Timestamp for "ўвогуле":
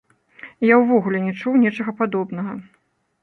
0.83-1.19